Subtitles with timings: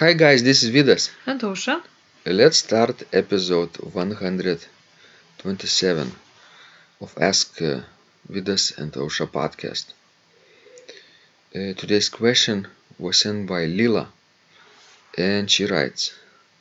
[0.00, 1.10] Hi guys, this is Vidas.
[1.26, 1.82] And Ausra.
[2.24, 6.12] Let's start episode 127
[7.00, 7.80] of Ask uh,
[8.30, 9.86] Vidas and Ausra podcast.
[11.52, 14.12] Uh, today's question was sent by Lila
[15.16, 16.14] and she writes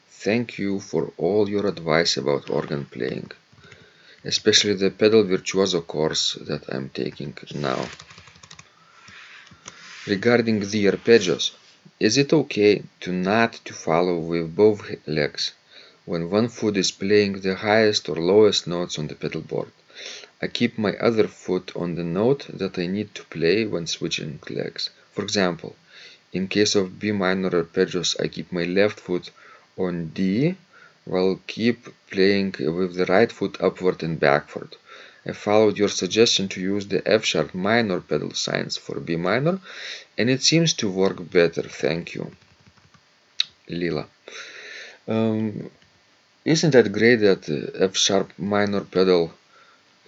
[0.10, 3.30] Thank you for all your advice about organ playing,
[4.26, 7.86] especially the pedal virtuoso course that I'm taking now.
[10.08, 11.52] Regarding the arpeggios,
[12.00, 15.54] is it okay to not to follow with both legs
[16.06, 19.72] when one foot is playing the highest or lowest notes on the pedal board?
[20.40, 24.40] I keep my other foot on the note that I need to play when switching
[24.48, 24.92] legs.
[25.12, 25.76] For example,
[26.32, 29.32] in case of B minor arpeggios, I keep my left foot
[29.76, 30.56] on D
[31.06, 34.76] while keep playing with the right foot upward and backward.
[35.30, 39.60] I followed your suggestion to use the F sharp minor pedal signs for B minor
[40.18, 41.64] and it seems to work better.
[41.64, 42.32] Thank you,
[43.68, 44.06] Lila.
[45.08, 45.70] Um,
[46.46, 49.24] isn't that great that uh, F sharp minor pedal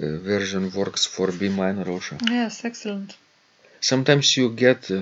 [0.02, 2.18] uh, version works for B minor also?
[2.26, 3.18] Yes, excellent.
[3.82, 5.02] Sometimes you get uh,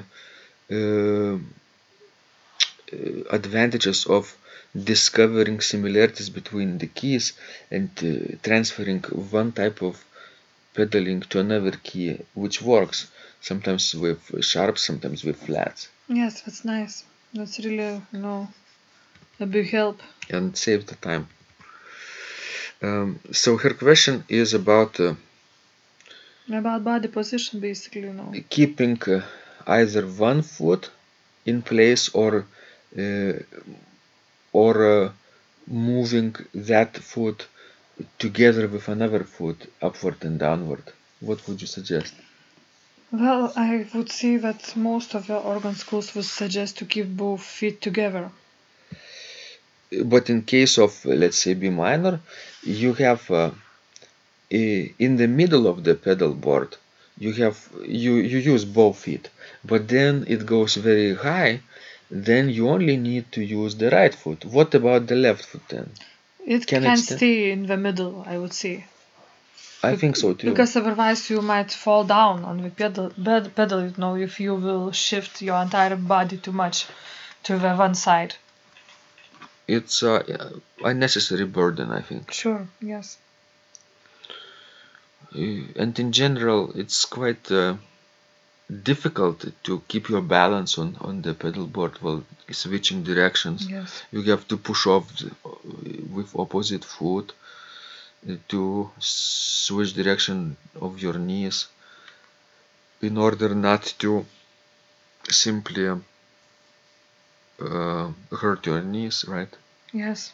[0.72, 1.38] uh,
[3.30, 4.36] advantages of
[4.76, 7.34] discovering similarities between the keys
[7.72, 9.02] and uh, transferring
[9.40, 9.96] one type of
[10.78, 12.10] pedaling to another key
[12.44, 13.00] which works
[13.50, 14.20] sometimes with
[14.52, 15.82] sharps sometimes with flats
[16.22, 17.04] Yes, that's nice.
[17.34, 18.48] That's really, you know,
[19.40, 19.98] a big help.
[20.36, 21.26] and save the time
[22.88, 25.14] um, so her question is about uh,
[26.60, 28.32] About body position, basically, you know.
[28.50, 29.22] keeping uh,
[29.80, 30.90] either one foot
[31.46, 32.46] in place or
[32.98, 33.34] uh,
[34.54, 34.74] or
[35.06, 35.12] uh,
[35.68, 37.48] moving that foot
[38.20, 40.84] together with another foot upward and downward.
[41.20, 42.14] What would you suggest?
[43.12, 47.42] Well, I would say that most of the organ schools would suggest to keep both
[47.44, 48.32] feet together.
[50.06, 52.20] but in case of let's say b minor
[52.64, 53.52] you have uh,
[54.50, 56.76] in the middle of the pedal board
[57.18, 59.30] you have you you use both feet.
[59.66, 61.62] But then it goes very high
[62.10, 64.46] then you only need to use the right foot.
[64.46, 65.92] What about the left foot then
[66.48, 68.86] It Can can, it sta- stay in the middle, I would say.
[69.84, 73.54] i Bec- think so too Because otherwise you might fall down on the pedal, bed-
[73.56, 76.86] pedal, you know, if you will shift your entire body too much
[77.44, 78.34] to the one side.
[79.68, 80.24] it's uh,
[80.92, 82.62] unnecessary burden i think Sure,
[82.94, 83.18] yes.
[85.36, 87.76] Uh, and in general it's quite uh,
[88.70, 94.04] difficult to keep your balance on on the pedal board while switching directions Yes.
[94.12, 95.06] you have to push off
[96.18, 97.32] with opposite foot
[98.30, 101.68] uh, to switch direction of your knees
[103.02, 104.26] in order not to
[105.30, 105.98] simply uh,
[108.42, 109.54] hurt your knees right
[109.94, 110.34] Yes.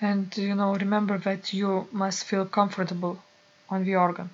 [0.00, 3.22] And you know, remember that you must feel comfortable
[3.70, 4.30] on the organ.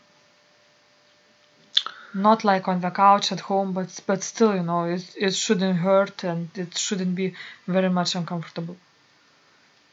[2.15, 5.79] Not like on the couch at home, but but still, you know, it it shouldn't
[5.79, 7.35] hurt and it shouldn't be
[7.67, 8.77] very much uncomfortable.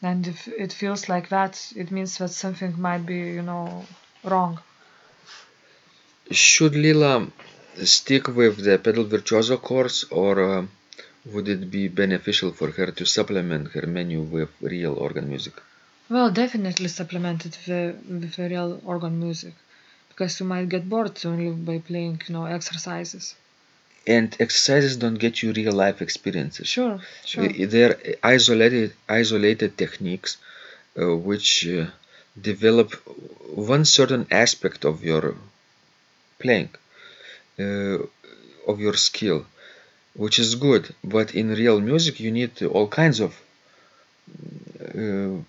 [0.02, 3.86] And if it feels like that, it means that something might be, you know,
[4.24, 4.60] wrong.
[6.32, 7.28] should Lila
[7.84, 10.66] stick with the pedal virtuoso course or uh,
[11.26, 15.54] would it be beneficial for her to supplement her menu with real organ music
[16.10, 19.54] Well, definitely supplement it with, with real organ music,
[20.16, 23.36] because you might get bored only by playing, you know, exercises.
[24.08, 27.50] and exercises don't get you real life experiences Sure, sure.
[27.74, 30.38] They're isolated, isolated techniques
[31.02, 31.88] uh, which uh,
[32.52, 32.94] develop
[33.72, 35.36] one certain aspect of your
[36.40, 36.70] playing,
[37.60, 37.98] uh,
[38.72, 39.46] of your skill,
[40.16, 40.94] which is good.
[41.04, 43.32] But in real music, you need all kinds of
[44.82, 45.42] uh,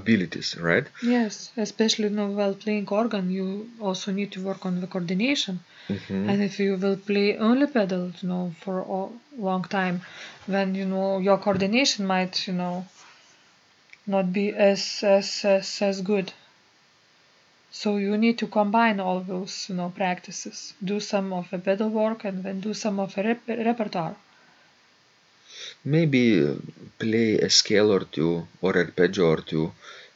[0.00, 0.86] abilities, right?
[1.02, 5.60] Yes, especially you know, while playing organ, you also need to work on the coordination.
[5.88, 6.28] Mhm.
[6.28, 9.00] And if you will play only pedal, you know, for a
[9.48, 10.00] long time,
[10.48, 12.86] then you know your coordination might, you know,
[14.06, 16.32] not be as as as, as good.
[17.70, 20.74] So you need to combine all those, you know, practices.
[20.84, 24.14] Do some of the pedal work and then do some of the rep- repertoire.
[25.84, 26.54] Maybe uh,
[26.98, 29.72] play a scale or two or arpeggio or two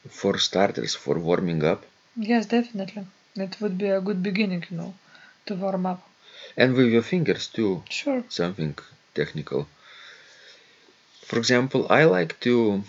[0.09, 1.85] for starters for warming up,
[2.17, 3.07] Yes, definitely.
[3.37, 4.95] It would be a good beginning, you know,
[5.47, 6.01] to warm up.
[6.57, 7.83] and with your fingers too.
[7.91, 8.23] Sure.
[8.29, 8.73] something
[9.15, 9.67] technical.
[11.29, 12.83] For example, I like to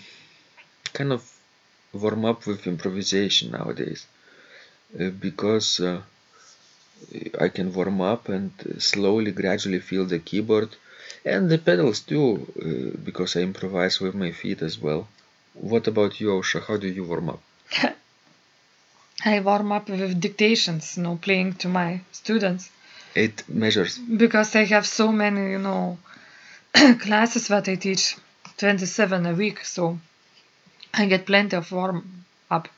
[0.94, 1.22] kind of
[1.92, 4.06] warm up with improvisation nowadays
[4.98, 6.00] uh, because uh,
[7.40, 10.70] I can warm up and slowly, gradually feel the keyboard
[11.24, 15.08] And the pedals too, uh, because I improvise with my feet as well.
[15.54, 16.64] What about you, Ausra?
[16.66, 17.42] How do you warm up?
[19.24, 22.70] I warm up with dictations, you know, playing to my students
[23.16, 23.98] Eight measures.
[23.98, 25.98] because I have so many, you know,
[27.00, 28.16] classes that I teach,
[28.58, 29.98] 27 a week, so
[30.94, 32.68] I get plenty of warm up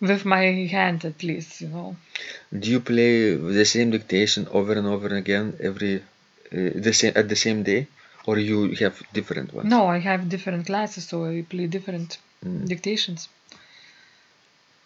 [0.00, 0.42] with my
[0.76, 1.96] hand at least, you know.
[2.56, 6.02] Do you play the same dictation over and over again every
[6.50, 7.88] the same at the same day,
[8.26, 9.70] or you have different ones?
[9.70, 12.68] No, I have different classes, so I play different Mm.
[12.68, 13.28] dictations.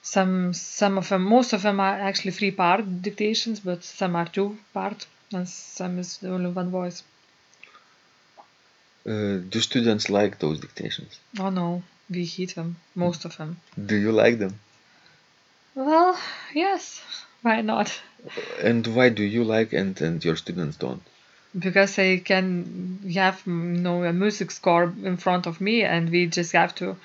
[0.03, 4.27] Some some of them, most of them are actually three part dictations, but some are
[4.27, 7.03] two part, and some is only one voice.
[9.05, 11.21] Uh, do students like those dictations?
[11.39, 13.57] Oh no, we hate them, most of them.
[13.87, 14.59] Do you like them?
[15.75, 16.19] Well,
[16.55, 17.03] yes,
[17.43, 17.93] why not?
[18.63, 21.03] And why do you like and and your students don't?
[21.59, 26.27] Because I can have you know a music score in front of me, and we
[26.27, 26.97] just have to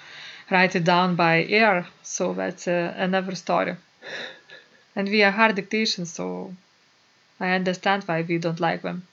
[0.49, 1.85] write it down by ear.
[2.03, 3.75] So that's uh, another story.
[4.95, 6.53] And we are hard dictations, so
[7.39, 9.03] I understand why we don't like them.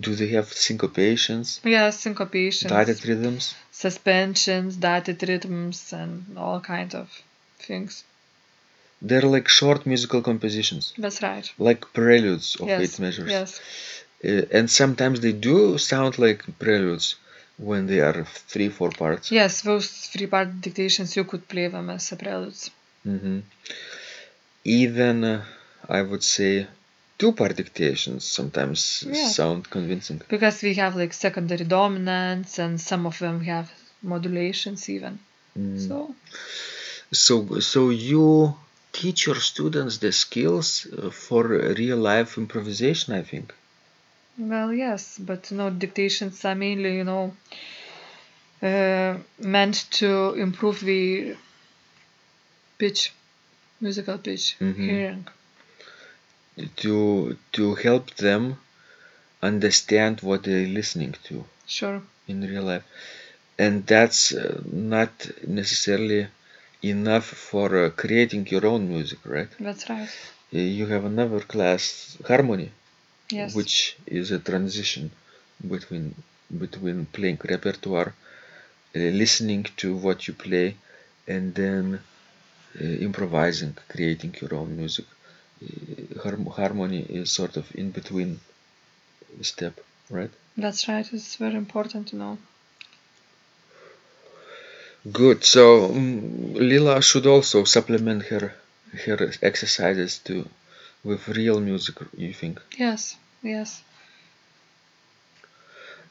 [0.00, 3.54] Do they have syncopations, Yes, syncopations, dotted rhythms?
[3.70, 7.08] suspensions, dotted rhythms, and all kinds of
[7.58, 8.04] things.
[9.00, 11.50] They're like short musical compositions, That's right.
[11.58, 12.80] like preludes of yes.
[12.82, 13.30] eight measures.
[13.30, 13.60] Yes.
[14.24, 17.16] Uh, and sometimes they do sound like preludes
[17.56, 19.30] when they are three, four parts.
[19.30, 22.70] Yes, those three part dictations you could play them as a preludes.
[23.04, 23.40] hmm
[24.64, 25.44] Even, uh,
[25.88, 26.66] I would say,
[27.18, 29.28] two part dictations sometimes Yeah.
[29.28, 30.20] sound convincing.
[30.28, 33.70] Because we have like secondary dominants and some of them have
[34.02, 35.18] modulations even.
[35.58, 35.88] Mm.
[35.88, 36.14] So
[37.12, 38.56] So, so you
[38.92, 41.42] teach your students the skills uh, for
[41.82, 43.52] real life improvisation, I think.
[44.38, 47.34] Well yes, but you know dictations are mainly, you know,
[48.62, 51.36] uh, meant to improve the
[52.78, 53.12] pitch,
[53.80, 54.86] musical pitch, Mhm.
[54.86, 55.26] hearing.
[56.82, 58.58] To to help them
[59.42, 62.02] understand what they're listening to Sure.
[62.28, 62.84] in real life,
[63.58, 65.12] and that's uh, not
[65.46, 66.28] necessarily
[66.82, 69.50] enough for uh, creating your own music, right?
[69.60, 70.10] That's right.
[70.50, 72.70] You have another class, harmony,
[73.32, 73.54] Yes.
[73.54, 75.10] which is a transition
[75.74, 76.14] between
[76.64, 78.10] between playing repertoire,
[78.94, 80.76] uh, listening to what you play,
[81.26, 82.00] and then
[82.80, 85.06] uh, improvising, creating your own music.
[85.64, 88.40] Uh, harm- harmony is sort of in between
[89.40, 89.74] step,
[90.10, 90.30] right?
[90.56, 91.06] That's right.
[91.12, 92.38] It's very important to know.
[95.10, 95.44] Good.
[95.44, 98.54] So um, Lila should also supplement her
[99.06, 100.48] her exercises to
[101.02, 101.96] with real music.
[102.16, 102.60] You think?
[102.78, 103.16] Yes.
[103.42, 103.82] Yes.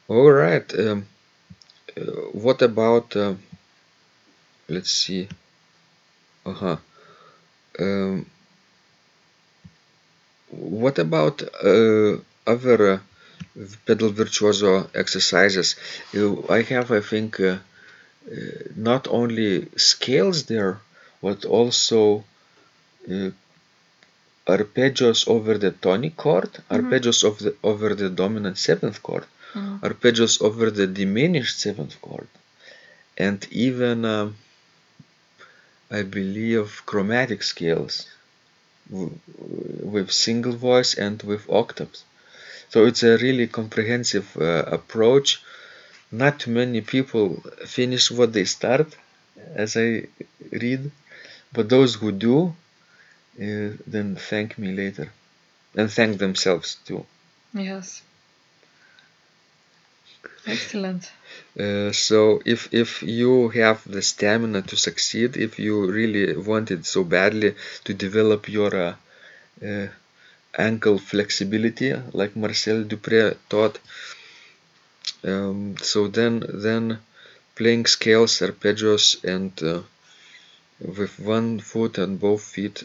[0.08, 0.72] All right.
[0.78, 1.06] Um,
[1.96, 2.02] uh,
[2.32, 3.16] what about?
[3.16, 3.34] Uh,
[4.68, 5.28] let's see.
[6.46, 6.76] Uh huh.
[7.78, 8.26] Um,
[10.50, 12.98] what about uh, other uh,
[13.86, 15.76] pedal virtuoso exercises?
[16.50, 17.58] I have, I think, uh,
[18.30, 18.38] uh,
[18.76, 20.80] not only scales there,
[21.22, 22.24] but also
[23.10, 23.30] uh,
[24.46, 29.24] arpeggios over the tonic chord, arpeggios of the, over the dominant seventh chord,
[29.54, 29.80] Mhm.
[29.82, 32.28] arpeggios over the diminished seventh chord,
[33.16, 34.36] and even um,
[35.90, 38.06] I believe chromatic scales
[38.90, 39.18] w-
[39.94, 42.04] with single voice and with octaves.
[42.70, 45.42] So it's a really comprehensive uh, approach.
[46.10, 48.88] Not too many people finish what they start,
[49.54, 50.06] as I
[50.50, 50.90] read,
[51.52, 52.54] but those who do,
[53.40, 55.12] uh, then thank me later,
[55.74, 57.06] and thank themselves too.
[57.54, 58.02] Yes.
[60.46, 61.10] Excellent.
[61.58, 67.04] Uh, so if if you have the stamina to succeed, if you really wanted so
[67.04, 68.94] badly to develop your uh,
[69.64, 69.86] uh,
[70.58, 73.78] ankle flexibility, like Marcel Dupré taught,
[75.24, 76.98] um, so then then
[77.54, 79.82] playing scales, arpeggios, and uh,
[80.80, 82.84] with one foot and both feet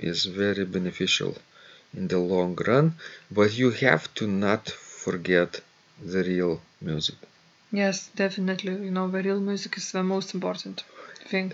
[0.00, 1.36] is very beneficial
[1.96, 2.94] in the long run.
[3.30, 5.60] But you have to not forget
[6.02, 7.16] the real music.
[7.72, 8.72] Yes, definitely.
[8.72, 10.82] You know, the real music is the most important
[11.28, 11.52] thing.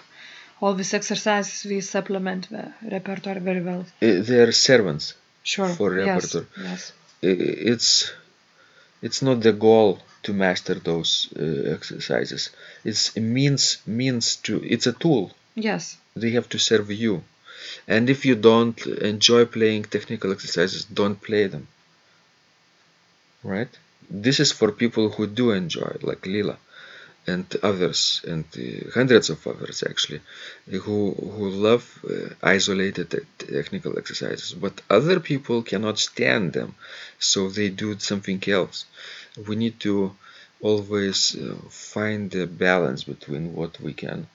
[0.60, 3.84] All these exercises we supplement the repertoire very well.
[4.02, 5.14] Uh, they are servants.
[5.42, 5.68] Sure.
[5.68, 6.46] For repertoire.
[6.60, 6.92] Yes.
[7.22, 7.26] I-
[7.72, 8.12] it's
[9.02, 12.50] it's not the goal to master those uh, exercises
[12.84, 15.96] it's a means means to it's a tool Yes.
[16.14, 17.22] they have to serve you
[17.86, 21.66] and if you don't enjoy playing technical exercises don't play them
[23.42, 23.72] right
[24.10, 26.58] this is for people who do enjoy like Lila
[27.26, 30.20] and others, and uh, hundreds of others actually,
[30.84, 34.54] who who love uh, isolated technical exercises.
[34.54, 36.74] But other people cannot stand them,
[37.18, 38.84] so they do something else.
[39.48, 40.14] We need to
[40.60, 44.28] always uh, find the balance between what we can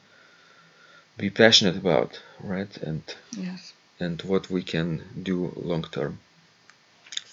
[1.18, 3.04] be passionate about, right, and
[3.38, 3.74] Yes.
[4.00, 6.20] and what we can do long term.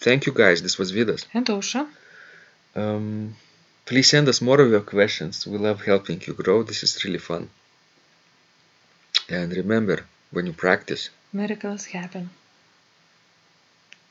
[0.01, 0.63] Thank you, guys.
[0.63, 1.25] This was Vidas.
[1.35, 1.89] And Ausra.
[2.77, 3.37] Um,
[3.87, 5.47] please send us more of your questions.
[5.47, 6.63] We love helping you grow.
[6.63, 7.51] This is really fun.
[9.29, 12.31] And remember, when you practice, Miracles happen.